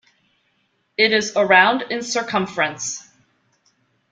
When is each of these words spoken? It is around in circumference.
It 0.97 1.11
is 1.13 1.33
around 1.35 1.83
in 1.91 2.01
circumference. 2.01 3.07